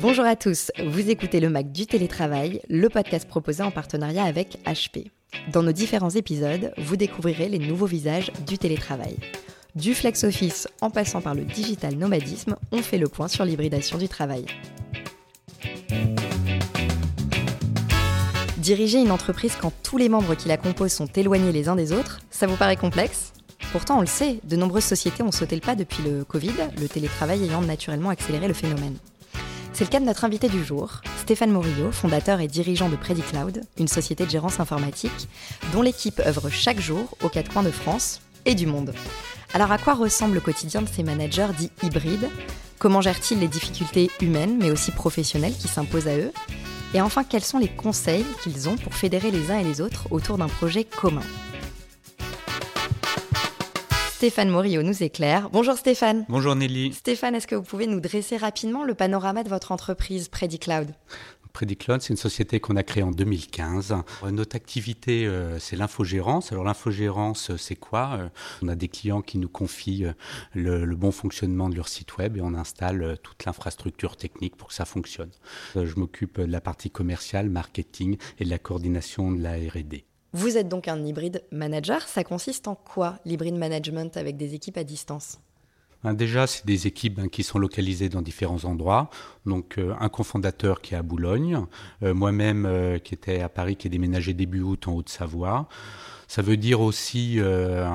[0.00, 4.56] Bonjour à tous, vous écoutez le Mac du télétravail, le podcast proposé en partenariat avec
[4.64, 5.10] HP.
[5.52, 9.18] Dans nos différents épisodes, vous découvrirez les nouveaux visages du télétravail.
[9.74, 13.98] Du flex office en passant par le digital nomadisme, on fait le point sur l'hybridation
[13.98, 14.46] du travail.
[18.56, 21.92] Diriger une entreprise quand tous les membres qui la composent sont éloignés les uns des
[21.92, 23.34] autres, ça vous paraît complexe?
[23.70, 26.88] Pourtant, on le sait, de nombreuses sociétés ont sauté le pas depuis le Covid, le
[26.88, 28.96] télétravail ayant naturellement accéléré le phénomène.
[29.72, 33.62] C'est le cas de notre invité du jour, Stéphane Morillo, fondateur et dirigeant de PrediCloud,
[33.78, 35.28] une société de gérance informatique
[35.72, 38.92] dont l'équipe œuvre chaque jour aux quatre coins de France et du monde.
[39.54, 42.28] Alors à quoi ressemble le quotidien de ces managers dits hybrides?
[42.78, 46.32] Comment gèrent-ils les difficultés humaines mais aussi professionnelles qui s'imposent à eux?
[46.92, 50.08] Et enfin, quels sont les conseils qu'ils ont pour fédérer les uns et les autres
[50.10, 51.22] autour d'un projet commun?
[54.20, 55.48] Stéphane Morillo nous éclaire.
[55.48, 56.26] Bonjour Stéphane.
[56.28, 56.92] Bonjour Nelly.
[56.92, 60.88] Stéphane, est-ce que vous pouvez nous dresser rapidement le panorama de votre entreprise PrediCloud
[61.54, 63.94] PrediCloud, c'est une société qu'on a créée en 2015.
[64.30, 66.52] Notre activité, euh, c'est l'infogérance.
[66.52, 68.18] Alors l'infogérance, c'est quoi?
[68.18, 68.28] Euh,
[68.60, 70.12] On a des clients qui nous confient euh,
[70.52, 74.68] le, le, bon fonctionnement de leur site web et on installe toute l'infrastructure technique pour
[74.68, 75.30] que ça fonctionne.
[75.74, 80.04] Je m'occupe de la partie commerciale, marketing et de la coordination de la R&D.
[80.32, 82.06] Vous êtes donc un hybride manager.
[82.06, 85.38] Ça consiste en quoi l'hybride management avec des équipes à distance?
[86.04, 89.10] Ben, Déjà, c'est des équipes ben, qui sont localisées dans différents endroits.
[89.44, 91.66] Donc, euh, un cofondateur qui est à Boulogne,
[92.02, 95.68] euh, moi-même euh, qui était à Paris, qui est déménagé début août en Haute-Savoie.
[96.30, 97.90] Ça veut dire aussi euh,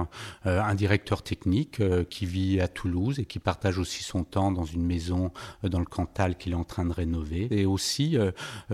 [0.45, 4.51] euh, un directeur technique euh, qui vit à Toulouse et qui partage aussi son temps
[4.51, 5.31] dans une maison
[5.63, 7.47] dans le Cantal qu'il est en train de rénover.
[7.49, 8.17] Et aussi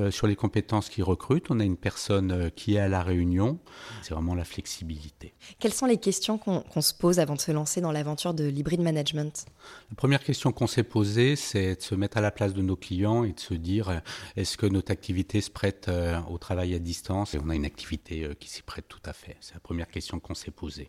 [0.10, 3.60] sur les compétences qu'il recrute, on a une personne qui est à la réunion.
[4.02, 5.36] C'est vraiment la flexibilité.
[5.60, 8.82] Quelles sont les questions qu'on se pose avant de se lancer dans l'aventure de l'hybrid
[8.82, 9.46] management?
[9.92, 12.76] La première question qu'on s'est posée, c'est de se mettre à la place de nos
[12.76, 14.02] clients et de se dire
[14.36, 15.92] est-ce que notre activité se prête
[16.30, 17.36] au travail à distance?
[17.36, 19.38] Et on a une activité qui s'y prête tout à fait.
[19.52, 20.88] C'est la première question qu'on s'est posée.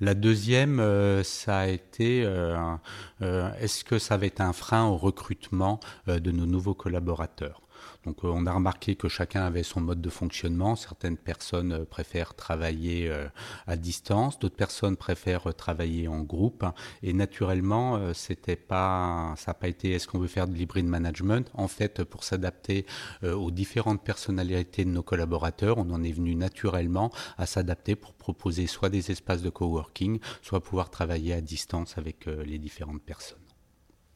[0.00, 2.56] La deuxième, euh, ça a été euh,
[3.20, 7.60] euh, est-ce que ça va être un frein au recrutement de nos nouveaux collaborateurs?
[8.04, 10.76] Donc euh, on a remarqué que chacun avait son mode de fonctionnement.
[10.76, 13.26] Certaines personnes euh, préfèrent travailler euh,
[13.66, 16.64] à distance, d'autres personnes préfèrent travailler en groupe.
[17.02, 21.50] Et naturellement, c'était pas, ça n'a pas été est-ce qu'on veut faire de l'hybride management?
[21.54, 22.86] En fait, pour s'adapter
[23.22, 28.66] aux différentes personnalités de nos collaborateurs, on en est venu naturellement à s'adapter pour proposer
[28.66, 33.38] soit des espaces de coworking, soit pouvoir travailler à distance avec les différentes personnes.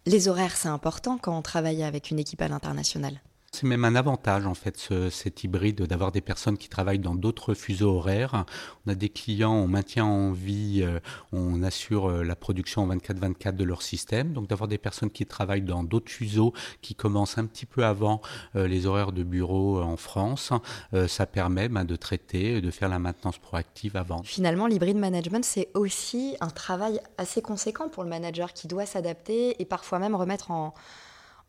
[0.06, 3.20] Les horaires, c'est important quand on travaille avec une équipe à l'international?
[3.52, 7.14] C'est même un avantage en fait, ce, cet hybride, d'avoir des personnes qui travaillent dans
[7.14, 8.44] d'autres fuseaux horaires.
[8.86, 11.00] On a des clients, on maintient en vie, euh,
[11.32, 14.32] on assure euh, la production en 24-24 de leur système.
[14.32, 18.20] Donc d'avoir des personnes qui travaillent dans d'autres fuseaux, qui commencent un petit peu avant
[18.54, 20.52] euh, les horaires de bureau en France,
[21.06, 24.22] ça permet ben, de traiter, de faire la maintenance proactive avant.
[24.22, 29.60] Finalement, l'hybride management, c'est aussi un travail assez conséquent pour le manager qui doit s'adapter
[29.60, 30.74] et parfois même remettre en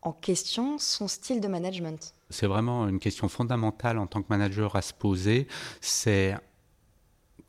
[0.02, 2.14] en question son style de management?
[2.30, 5.46] C'est vraiment une question fondamentale en tant que manager à se poser.
[5.80, 6.36] C'est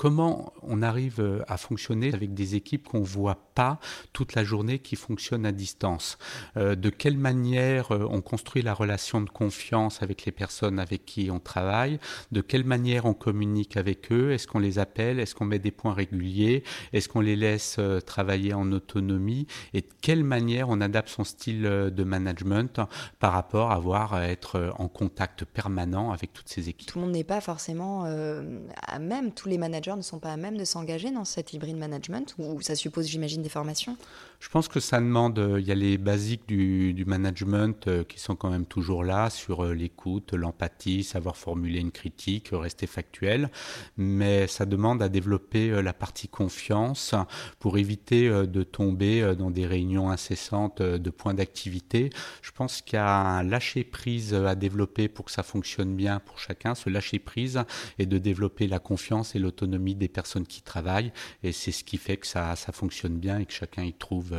[0.01, 3.79] comment on arrive euh, à fonctionner avec des équipes qu'on ne voit pas
[4.13, 6.17] toute la journée qui fonctionnent à distance.
[6.57, 11.06] Euh, De quelle manière euh, on construit la relation de confiance avec les personnes avec
[11.06, 12.00] qui on travaille?
[12.31, 14.31] De quelle manière on communique avec eux?
[14.31, 15.19] Est-ce qu'on les appelle?
[15.19, 16.63] Est-ce qu'on met des points réguliers?
[16.94, 19.45] Est-ce qu'on les laisse travailler en autonomie?
[19.75, 22.81] Et de quelle manière on adapte son style de management
[23.19, 26.89] par rapport à avoir être en contact permanent avec toutes ces équipes?
[26.89, 30.38] Tout le monde n'est pas forcément à même, tous les managers ne sont pas à
[30.38, 33.97] même de s'engager dans cet hybride management ou ça suppose, j'imagine, des formations?
[34.41, 38.19] Je pense que ça demande, euh, il y a les basiques du, management euh, qui
[38.19, 43.51] sont quand même toujours là sur euh, l'écoute, l'empathie, savoir formuler une critique, rester factuel,
[43.97, 47.13] mais ça demande à développer la partie confiance
[47.59, 52.09] pour éviter de tomber dans des réunions incessantes de points d'activité.
[52.41, 56.19] Je pense qu'il y a un lâcher prise à développer pour que ça fonctionne bien
[56.19, 57.62] pour chacun, ce lâcher prise
[58.00, 61.12] et de développer la confiance et l'autonomie des personnes qui travaillent
[61.44, 64.35] et c'est ce qui fait que ça, ça fonctionne bien et que chacun y trouve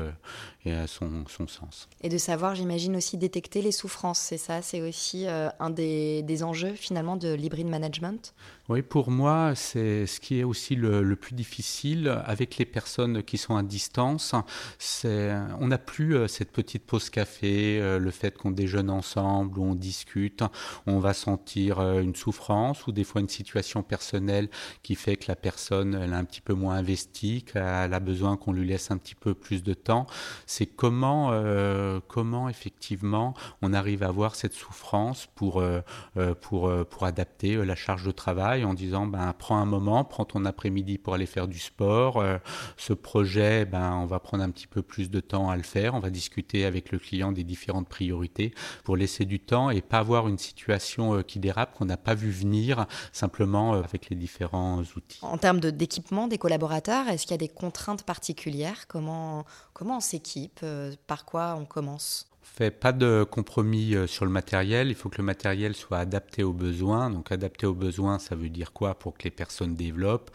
[0.67, 1.89] euh, son, son, sens.
[2.03, 6.23] Et de savoir, j'imagine aussi détecter les souffrances, c'est ça, c'est aussi euh, un des,
[6.23, 8.33] des, enjeux finalement de l'hybride management?
[8.69, 13.25] Oui, pour moi, c'est ce qui est aussi le, le, plus difficile avec les personnes
[13.25, 14.37] qui sont à distance.
[14.79, 19.65] C'est, on n'a plus euh, cette petite pause café, le fait qu'on déjeune ensemble, où
[19.65, 20.45] on discute,
[20.87, 24.49] on va sentir une souffrance ou des fois une situation personnelle
[24.85, 28.37] qui fait que la personne elle est un petit peu moins investie, qu'elle a besoin
[28.37, 30.07] qu'on lui laisse un petit peu plus de temps.
[30.53, 33.33] C'est comment, euh, comment effectivement
[33.63, 35.81] on arrive à avoir cette souffrance pour, euh,
[36.19, 40.27] euh, pour, pour adapter la charge de travail en disant ben, prends un moment, prends
[40.27, 42.23] ton après-midi pour aller faire du sport.
[42.77, 45.95] ce projet, ben, on va prendre un petit peu plus de temps à le faire.
[45.95, 48.53] On va discuter avec le client des différentes priorités
[48.85, 52.31] pour laisser du temps et pas avoir une situation qui dérape qu'on n'a pas vu
[52.31, 55.21] venir simplement avec les différents outils.
[55.23, 58.87] En termes d'équipement des collaborateurs, est-ce qu'il y a des contraintes particulières?
[58.87, 62.32] Comment, comment on s'équipe euh, Par quoi on commence?
[62.43, 64.89] Fait pas de compromis euh, sur le matériel.
[64.89, 67.09] Il faut que le matériel soit adapté aux besoins.
[67.09, 70.31] Donc adapté aux besoins, ça veut dire quoi pour que les personnes développent?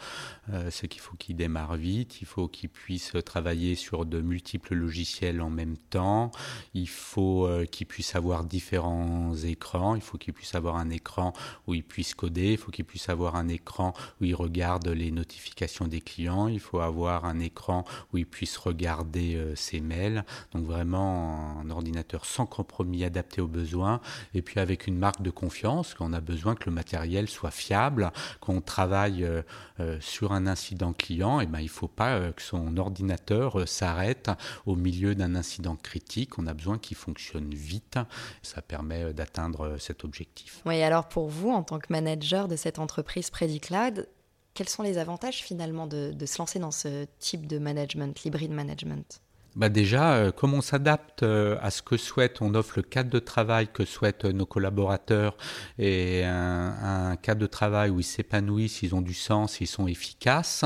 [0.52, 2.20] Euh, C'est qu'il faut qu'ils démarrent vite.
[2.22, 6.30] Il faut qu'ils puissent travailler sur de multiples logiciels en même temps.
[6.74, 9.94] Il faut euh, qu'ils puissent avoir différents écrans.
[9.94, 11.34] Il faut qu'ils puissent avoir un écran
[11.66, 12.52] où ils puissent coder.
[12.52, 16.48] Il faut qu'ils puissent avoir un écran où ils regardent les notifications des clients.
[16.48, 20.24] Il faut avoir un écran où ils puissent regarder ses mails.
[20.52, 24.00] Donc vraiment un ordinateur sans compromis adapté aux besoins
[24.34, 28.10] et puis avec une marque de confiance qu'on a besoin que le matériel soit fiable,
[28.40, 29.42] qu'on travaille euh,
[29.80, 33.68] euh, sur un incident client, et ben il ne faut pas euh, que son ordinateur
[33.68, 34.30] s'arrête
[34.66, 36.38] au milieu d'un incident critique.
[36.38, 37.98] On a besoin qu'il fonctionne vite.
[38.42, 40.62] Ça permet d'atteindre cet objectif.
[40.66, 44.08] Oui, alors pour vous, en tant que manager de cette entreprise Predicloud,
[44.54, 49.20] quels sont les avantages finalement de se lancer dans ce type de management, l'hybride management?
[49.56, 53.10] Bah déjà, euh, comme on s'adapte euh, à ce que souhaite, on offre le cadre
[53.10, 55.36] de travail que souhaitent nos collaborateurs
[55.78, 60.64] et un, cadre de travail où ils s'épanouissent, ils ont du sens, ils sont efficaces.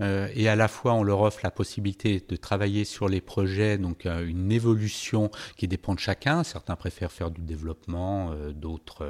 [0.00, 3.78] Euh, et à la fois, on leur offre la possibilité de travailler sur les projets,
[3.78, 6.44] donc une évolution qui dépend de chacun.
[6.44, 9.06] Certains préfèrent faire du développement, d'autres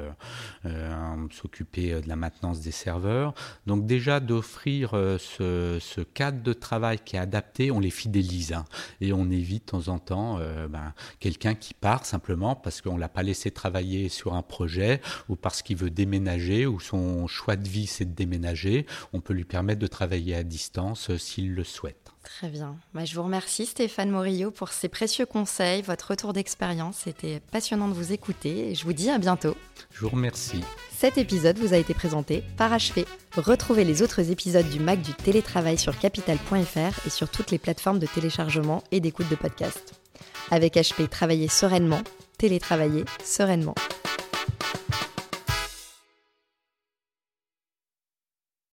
[1.31, 3.33] s'occuper de la maintenance des serveurs.
[3.65, 8.53] Donc déjà, d'offrir ce, cadre de travail qui est adapté, on les fidélise.
[8.53, 8.65] Hein.
[9.13, 13.09] On évite de temps en temps euh, ben, quelqu'un qui part simplement parce qu'on l'a
[13.09, 17.67] pas laissé travailler sur un projet ou parce qu'il veut déménager ou son choix de
[17.67, 18.85] vie c'est de déménager.
[19.13, 22.14] On peut lui permettre de travailler à distance euh, s'il le souhaite.
[22.25, 22.75] Très bien.
[22.93, 26.97] Bah, je vous remercie Stéphane Morillo pour ces précieux conseils, votre retour d'expérience.
[27.03, 29.55] C'était passionnant de vous écouter et je vous dis à bientôt.
[29.91, 30.61] Je vous remercie.
[30.91, 33.05] Cet épisode vous a été présenté par HP.
[33.37, 37.99] Retrouvez les autres épisodes du MAC du télétravail sur capital.fr et sur toutes les plateformes
[37.99, 39.93] de téléchargement et d'écoute de podcasts.
[40.49, 42.01] Avec HP, travaillez sereinement,
[42.37, 43.75] télétravaillez sereinement.